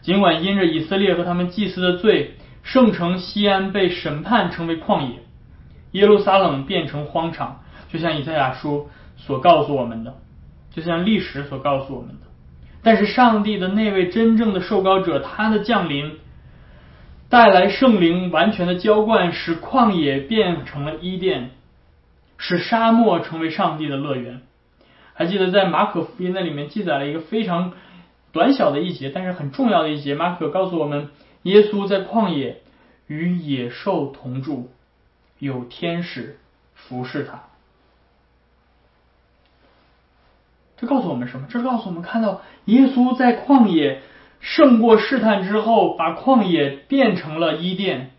[0.00, 2.36] 尽管因着以色列和他们祭司的罪。
[2.64, 5.16] 圣城西安被审判成为旷野，
[5.90, 7.61] 耶路撒冷变成荒场，
[7.92, 10.14] 就像以赛亚书所告诉我们的，
[10.70, 12.20] 就像历史所告诉我们的。
[12.82, 16.18] 但是上帝的那位真正的受膏者，他的降临
[17.28, 21.50] 带来圣灵完全的浇灌，使旷野变成了伊甸，
[22.38, 24.40] 使沙漠成为上帝的乐园。
[25.14, 27.72] 还记得在马可福音那里面记载了一个非常
[28.32, 30.14] 短小的一节，但是很重要的一节。
[30.14, 31.10] 马可告诉我们。
[31.44, 32.60] 耶稣在旷野
[33.08, 34.70] 与野兽同住，
[35.40, 36.38] 有天使
[36.72, 37.42] 服侍他。
[40.82, 41.46] 这告诉我们什么？
[41.48, 44.00] 这告诉我们看到耶稣在旷野
[44.40, 48.10] 胜过试探之后，把旷野变成了伊甸，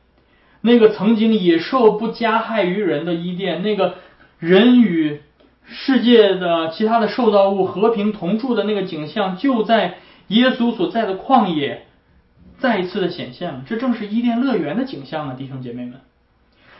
[0.62, 3.96] 那个曾经野兽不加害于人的伊甸，那个
[4.40, 5.20] 人与
[5.66, 9.96] 世界的其他的受造物和平同住的那个景象，就在
[10.30, 11.86] 耶稣所在的旷野
[12.60, 13.64] 再一次的显现了。
[13.68, 15.96] 这正是伊甸乐园的景象啊，弟兄姐妹们！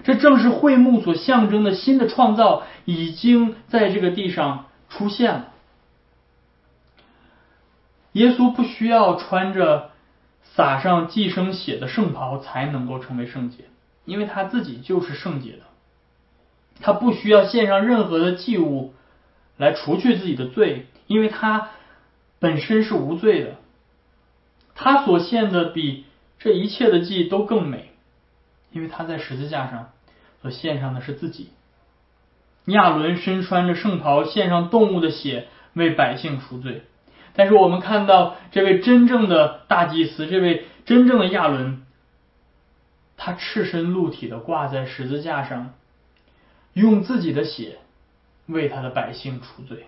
[0.06, 5.48] 这正是会幕所象征的新的创造，已经在这个地上出现了。
[8.14, 9.92] 耶稣不需要穿着
[10.56, 13.66] 洒上寄生血的圣袍才能够成为圣洁，
[14.06, 15.60] 因为他自己就是圣洁的。
[16.82, 18.94] 他不需要献上任何的祭物
[19.58, 21.70] 来除去自己的罪，因为他
[22.40, 23.56] 本身是无罪的。
[24.76, 26.06] 他所献的比
[26.40, 27.92] 这一切的祭都更美，
[28.72, 29.92] 因为他在十字架上
[30.42, 31.50] 所献上的是自己。
[32.66, 36.84] 亚伦身穿着圣袍，献上动物的血为百姓赎罪。
[37.36, 41.82] 但是我们看到这位真正的大祭司，这位真正的亚伦，
[43.18, 45.74] 他赤身露体的挂在十字架上，
[46.74, 47.80] 用自己的血
[48.46, 49.86] 为他的百姓除罪，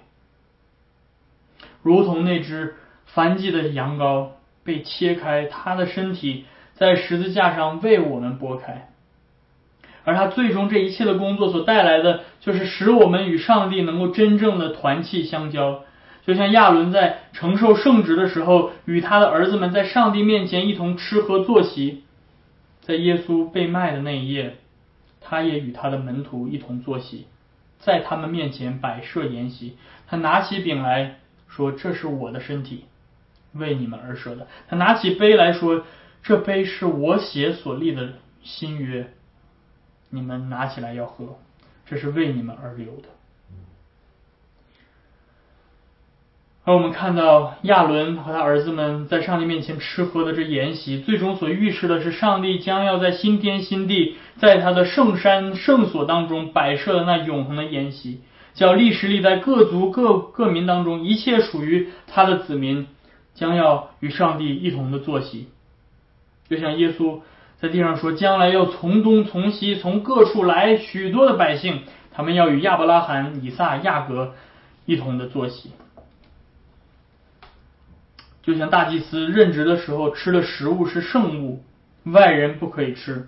[1.84, 2.76] 如同那只
[3.14, 4.30] 燔祭的羊羔
[4.64, 8.90] 被切开，他的身体在十字架上为我们剥开，
[10.04, 15.84] 而他最终这一切的工作所带来的，就是使我们与上帝能够真正的团契相交。
[16.26, 22.04] 就像亚伦在承受圣职的时候，与他的儿子们在上帝面前一同吃喝坐席，
[22.82, 24.58] 在耶稣被卖的那一夜，
[25.22, 27.28] 他也与他的门徒一同坐席，
[27.78, 29.78] 在他们面前摆设筵席。
[30.08, 32.86] 他拿起饼来说：“这是我的身体，
[33.54, 35.84] 为你们而设的。”他拿起杯来说
[36.24, 39.12] ：“这杯是我血所立的新约，
[40.10, 41.38] 你们拿起来要喝，
[41.86, 43.10] 这是为你们而流的。”
[46.68, 58.20] 而我们看到亚伦和他儿子们在上帝面前吃喝的这筵席，最终所预示的是上帝将要在新天新地，在他的圣山圣所当中摆设的那永恒的筵席，
[58.56, 62.88] 叫历史历代各族各各民当中一切属于他的子民，
[63.36, 65.50] 将要与上帝一同的坐席。
[66.50, 67.20] 就像耶稣
[67.60, 74.34] 在地上说，将来要从东从西从各处来许多的百姓，他们要与亚伯拉罕、以撒、亚伯
[74.88, 75.70] 一同的坐席。
[78.46, 81.64] 就像大祭司任职的时候吃的食物是圣物，
[82.04, 83.28] 外人不可以吃。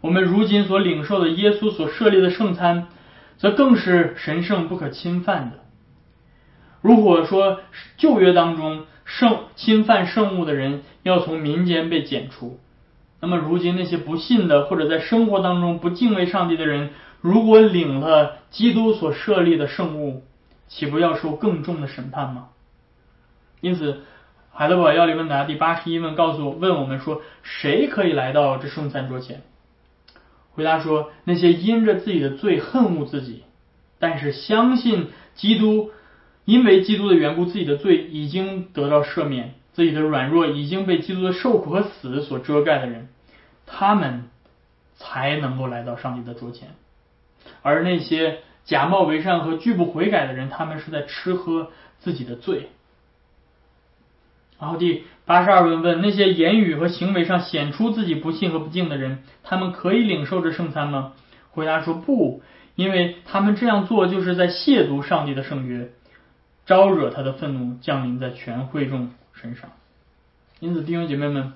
[0.00, 2.88] 我们如今所领受的耶稣所设立的圣餐，
[3.36, 5.58] 则更是神圣不可侵犯的。
[6.80, 7.60] 如果说
[7.98, 12.58] 旧约当中圣侵犯圣物的人要从民间被剪除，
[13.20, 16.90] 那么如今那些不信的或者在生活当中不敬畏上帝的人，
[17.20, 20.24] 如果领了基督所设立的圣物，
[20.66, 22.48] 岂不要受更重的审判吗？
[23.60, 24.02] 因此。
[24.58, 29.42] 海德堡要理问答第八十一问告诉我问我们说谁可以来到这圣餐桌前？
[30.50, 33.44] 回答说那些因着自己的罪恨恶自己，
[34.00, 35.92] 但是相信基督，
[36.44, 43.06] 因为基督的缘故，自己的罪已经得到赦免，自己的软弱已经被基督的受苦和死所遮盖的人，
[43.64, 44.24] 他们
[44.96, 46.70] 才能够来到上帝的桌前。
[47.62, 52.70] 而那些假冒为善和拒不悔改的人，他们是在吃喝自己的罪。
[54.60, 61.12] 然后第八十二问问那些言语和行为上显出自己不信和不敬的人，他们可以领受这圣餐吗？
[61.50, 62.42] 回答说不，
[62.74, 65.90] 因为他们这样做就是在亵渎上帝的圣约，
[66.66, 69.70] 招惹他的愤怒降临在全会众身上。
[70.58, 71.52] 因此，弟兄姐妹们，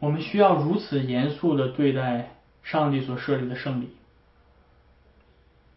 [0.00, 3.96] 我们需要如此严肃的对待上帝所设立的圣礼。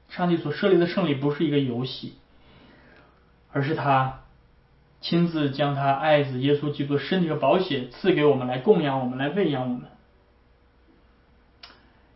[0.09, 2.15] 上帝所设立的圣礼不是一个游戏，
[3.53, 4.19] 而是他。
[4.99, 9.83] 亲自将他爱子耶稣基督身体和宝血赐给我们，来供养我们，来喂养我们。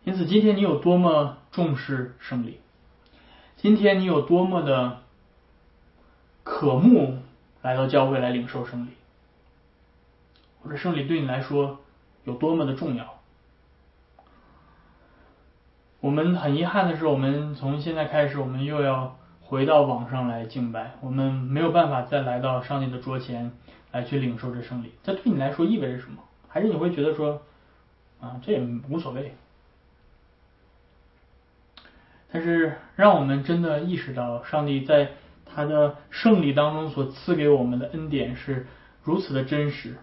[0.03, 2.59] 因此，今天你有多么重视圣礼？
[3.55, 5.01] 今天你有多么的
[6.43, 7.19] 渴慕
[7.61, 8.89] 来到教会来领受圣礼？
[10.63, 11.79] 或者圣礼对你来说
[12.23, 13.19] 有多么的重要？
[15.99, 19.17] 我们很遗憾的是，我们从现在开始，我们又要。
[19.51, 23.51] 回到网上来敬拜，我们没有办法再来到上帝的桌前
[23.91, 24.93] 来去领受这圣礼。
[25.03, 26.23] 这对你来说意味着什么？
[26.47, 27.41] 还是你会觉得说
[28.21, 29.35] 啊，这也无所谓？
[32.31, 35.11] 但是让我们真的意识到，上帝在
[35.45, 38.67] 他的圣礼当中所赐给我们的恩典是
[39.03, 39.97] 如此的真实。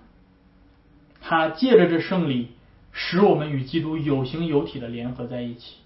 [1.23, 2.53] 他借着这圣礼，
[2.93, 5.79] 使我们与基督有形有体的联合在一起。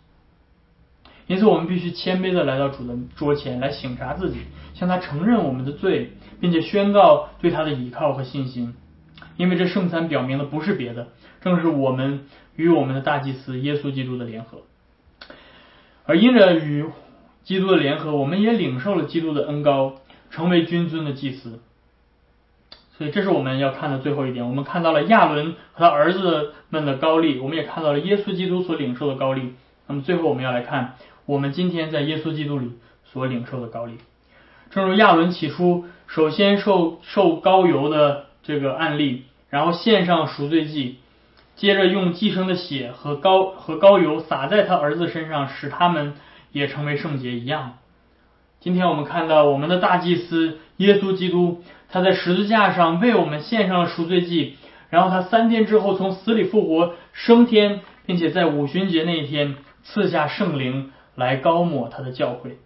[1.26, 4.40] 因此，我们必须谦卑的来到主的桌前来省察自己，
[4.74, 8.74] 向他承认我们的罪，并且宣告对他的倚靠和信心。
[9.36, 11.08] 因为这圣餐表明的不是别的，
[11.40, 14.58] 正是我们与我们的大祭司耶稣基督的联合。
[16.04, 16.84] 而因着与
[17.44, 19.94] 基督的联合，我们也领受了基督的恩高，
[20.30, 21.60] 成为君尊的祭司。
[22.98, 24.46] 所以，这是我们要看的最后一点。
[24.46, 29.54] 我们看到了亚伦和他儿子们的高丽，我们也看到了耶稣基督所领受的高丽。
[29.86, 30.96] 那么，最后我们要来看
[31.26, 32.72] 我们今天在耶稣基督里
[33.04, 33.98] 所领受的高利。
[34.70, 40.96] 正如亚伦起初首先受受高油的这个案例，然后献上赎罪祭，
[41.56, 46.14] 接着用寄生的血和高和高油洒在他儿子身上，使他们
[46.52, 47.78] 也成为圣洁一样。
[48.60, 51.62] 今天我们看到我们的大祭司耶稣基督。
[51.94, 54.56] 他在十字架上为我们献上了赎罪祭，
[54.88, 62.58] 然后他三天之后从死里复活升天，并且在五旬节那一天赐下圣灵来高抹他的教会，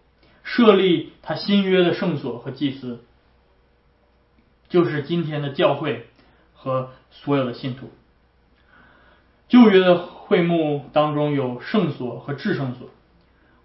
[0.43, 3.01] 设立他新约的圣所和祭司，
[4.69, 6.07] 就是今天的教会
[6.55, 7.91] 和所有的信徒。
[9.49, 12.89] 旧约的会幕当中有圣所和至圣所，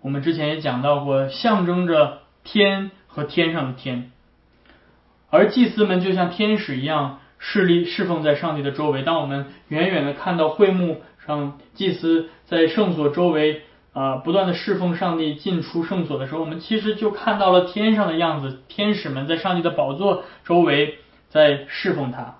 [0.01, 4.11] 我们之前也讲到过，象征着天和天上的天。
[5.29, 9.01] 而祭司们就像天使一样侍立侍奉在上帝的周围。
[9.01, 13.61] 当我们远远的看到会幕上祭司在圣所周围
[13.93, 22.37] 啊不断的侍奉上帝进出圣所的时候，我们其实就看到了天上的样子，天使们在上帝的宝座周围在侍奉他。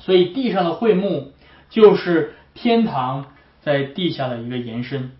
[0.00, 1.32] 所以地上的会幕
[1.70, 3.26] 就是天堂
[3.60, 5.12] 在地下的一个延伸，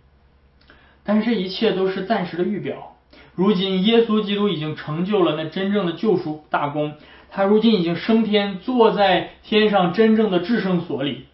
[1.04, 2.96] 但是这一切都是暂时的预表。
[3.34, 6.94] 如今，耶稣基督已经成就了那真正的救赎大功。
[7.30, 11.26] 他如今已经升天，坐在天上真正的至圣所里。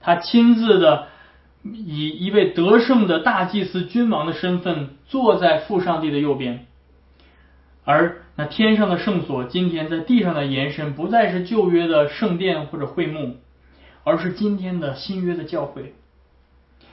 [0.00, 1.08] 他亲自的
[1.62, 6.66] 以一位得胜的大祭司、君王的身份坐在父上帝的右边。
[7.84, 13.36] 而那天上的圣所，今天在地上的延伸，不再是旧约的圣殿或者会幕，
[14.04, 15.94] 而是今天的新约的教会。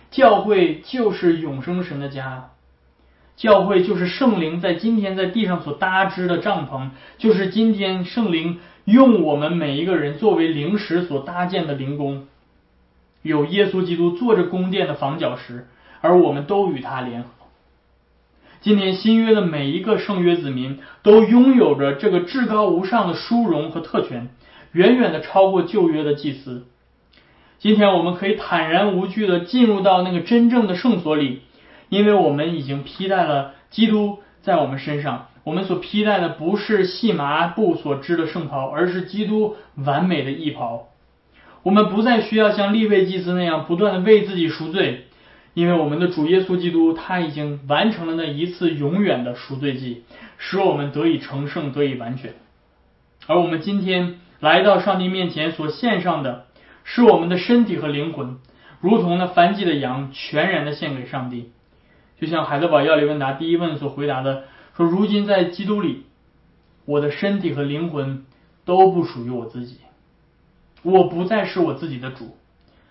[0.09, 2.51] 教会就是永生神的家。
[3.35, 6.89] 教会就是圣灵在今天在地上所搭支的帐篷，
[7.19, 12.27] 就是今天圣灵用我们每一个人作为灵石所搭建的灵宫，
[13.27, 15.67] 有耶稣基督坐着宫殿的房角石，
[16.01, 17.29] 而我们都与他联合。
[18.61, 24.29] 今天新约的每一个圣约子民都拥有着这个至高无上的殊荣和特权，
[24.71, 26.65] 远远的超过旧约的祭司。
[27.59, 31.41] 今天我们可以坦然无惧的进入到那个真正的圣所里。
[31.89, 40.89] 因为我们已经披戴了基督在我们身上，我们所披戴的不是细麻布所织的圣袍，而是基督完美的衣袍。
[41.63, 45.07] 我们不再需要像立位祭司那样不断的为自己赎罪，
[45.53, 50.03] 因为我们的主耶稣基督他已经完成了那一次永远的赎罪祭，
[50.37, 52.33] 使我们得以成圣，得以完全。
[53.25, 56.45] 而我们今天来到上帝面前所献上的
[56.83, 58.37] 是我们的身体和灵魂，
[58.79, 61.51] 如同那燔祭的羊，全然的献给上帝。
[62.21, 64.45] 就像海德堡要理问答第一问所回答的
[64.75, 66.05] 说：“如今在基督里，
[66.85, 68.25] 我的身体和灵魂
[68.63, 69.77] 都不属于我自己，
[70.91, 72.37] 我不再是我自己的主，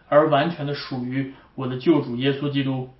[0.08, 2.90] 而完全的属于我的救主耶稣基督。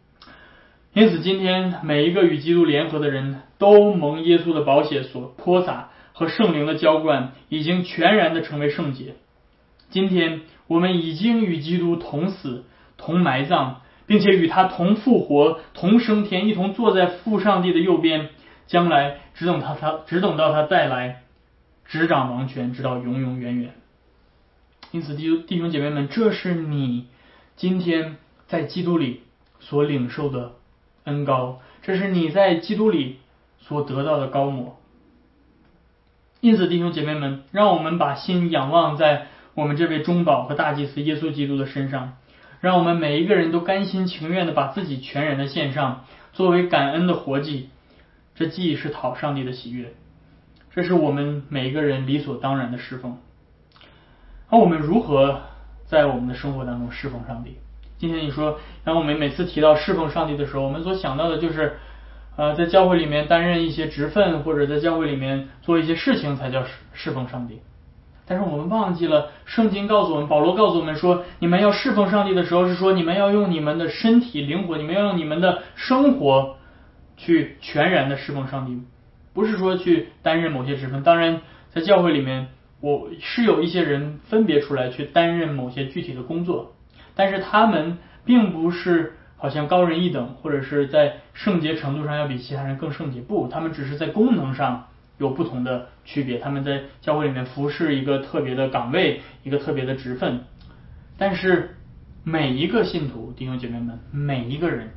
[0.93, 9.17] 因此，今天每一个与基督联合的人都蒙耶稣的宝血所泼洒和圣灵的浇灌，已经全然的成为圣洁。
[9.91, 12.65] 今天我们已经与基督同死、
[12.97, 18.29] 同埋葬。”并且与他同复活、同升天，一同坐在父上帝的右边。
[18.69, 21.23] 将来只等他他只等到他再来
[21.85, 23.75] 执掌王权，直到永永远远。
[24.93, 27.07] 因此，弟兄弟兄姐妹们，这是你
[27.57, 28.17] 今天
[28.47, 29.23] 在基督里
[29.61, 30.53] 所领受的
[31.05, 33.19] 恩高，这是你在基督里
[33.59, 34.79] 所得到的高摩。
[36.41, 42.17] 因此，弟兄姐妹们，让我们把心仰望在我们这位中保和大祭司耶稣基督的身上。
[42.61, 47.69] 让我们每一个人都甘心情愿的把自己全然的献上，作为感恩的活祭。
[48.35, 49.95] 这既是讨上帝的喜悦，
[50.75, 53.19] 这是我们每一个人理所当然的侍奉。
[54.51, 55.41] 那我们如何
[55.87, 57.57] 在我们的生活当中侍奉上帝？
[57.99, 61.79] 今天你说，当我们每次提到侍奉上帝的时候，我们所想到的就是，
[62.37, 67.61] 呃，在教会里面担任一些职分，或者在教会里面做一些事情，才叫侍侍奉上帝。
[68.29, 76.57] 但是我们忘记了，圣经告诉我们，保罗告诉我们说，你们要侍奉上帝的时候，是说你们要用你们的身体、灵魂，你们要用你们的生活
[77.17, 78.83] 去全然的侍奉上帝，
[79.33, 81.03] 不是说去担任某些职分。
[81.03, 81.41] 当然，
[81.71, 82.49] 在教会里面，
[82.81, 86.75] 我是有一些人分别出来去担任某些具体的工作，
[87.15, 93.21] 但是他们并不是好像高人一等，或者是在圣洁程度上要比其他人更圣洁。
[93.21, 96.39] 不，他们只是在功能上有不同的区别。
[96.39, 100.41] 他们在教会里面服侍一个特别的岗位，一个特别的职分。
[101.19, 101.77] 但是
[102.25, 104.91] 每一个信徒弟兄姐妹们，每一个人，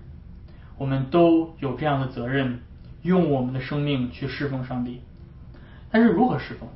[0.78, 2.60] 我们都有这样的责任，
[3.04, 5.02] 用我们的生命去侍奉上帝。
[5.92, 6.68] 但是如何侍奉？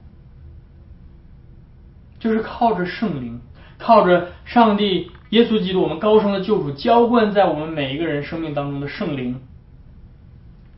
[2.23, 3.41] 就是靠着圣灵，
[3.77, 5.11] 靠着上帝。
[5.31, 9.41] 耶稣基督，我们高升的救主，浇灌在我们每一个人生命当中的圣灵，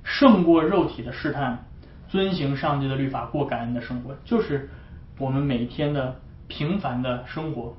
[0.03, 1.67] 胜过肉体的试探，
[2.07, 4.71] 遵行上帝的律法，过感恩的生活，就是
[5.19, 6.15] 我们每天的
[6.47, 7.75] 平凡的生活。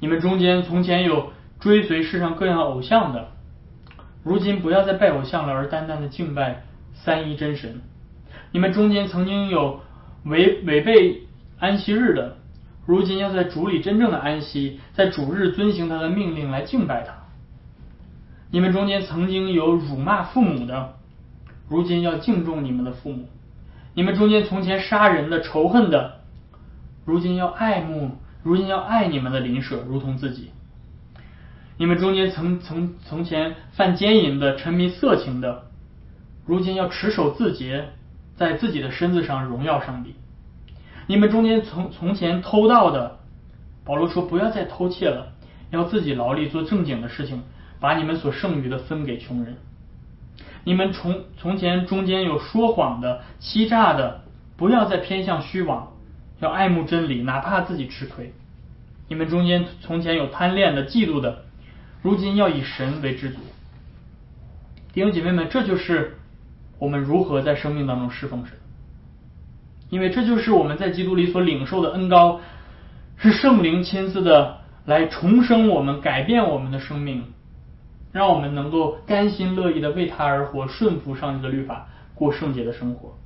[0.00, 3.28] 你们中间从前有追随世上各样偶像的，
[4.22, 6.62] 如今不要再拜偶像了，而单单的敬拜
[6.94, 7.82] 三一真神。
[8.50, 9.80] 你们中间曾经有
[10.24, 11.23] 违违背
[11.58, 12.36] 安息日的。
[12.86, 17.14] 如今要在主里真正的安息，在主日遵行他的命令来敬拜他。
[18.50, 20.94] 你们中间曾经有辱骂父母的，
[21.68, 23.28] 如今要敬重你们的父母。
[23.94, 26.20] 你们中间从前杀人的、仇恨的，
[27.06, 30.50] 如今要爱慕，如今要爱你们的邻舍如同自己。
[31.78, 35.64] 你们中间曾曾从前犯奸淫的、沉迷色情的，
[36.44, 37.88] 如今要持守自节，
[38.36, 40.14] 在自己的身子上荣耀上帝。
[41.06, 43.18] 你们中间从从前偷盗的，
[43.84, 45.32] 保罗说不要再偷窃了，
[45.70, 47.42] 要自己劳力做正经的事情，
[47.80, 49.56] 把你们所剩余的分给穷人。
[50.64, 54.22] 你们从从前中间有说谎的、欺诈的，
[54.56, 55.92] 不要再偏向虚妄，
[56.40, 58.32] 要爱慕真理，哪怕自己吃亏。
[59.08, 61.44] 你们中间从前有贪恋的、嫉妒的，
[62.00, 63.40] 如今要以神为知足。
[64.94, 66.16] 弟兄姐妹们，这就是
[66.78, 68.56] 我们如何在生命当中侍奉神。
[69.94, 72.40] 因为这就是我们在基督里所领受的恩高，
[73.16, 77.22] 是圣灵亲自的来重生我们、改变我们的生命，
[78.10, 81.86] 让我们能够甘心乐意的为他而活，顺服上帝的律法，
[82.16, 83.16] 过圣洁的生活。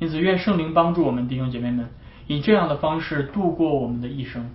[0.00, 1.90] 因此，愿圣灵帮助我们弟兄姐妹们，
[2.26, 4.50] 以这样的方式度过我们的一生，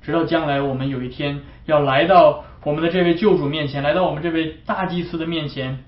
[0.00, 5.80] 直到将来我们有一天要来到我们的这位救主面前，来到我们这位大祭司的面前，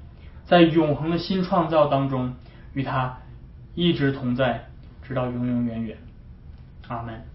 [0.47, 2.34] 在永恒的新创造当中
[2.72, 3.18] 与他。
[3.75, 4.68] 一直同在，
[5.03, 5.99] 直到永永远远。
[6.89, 7.34] 阿门。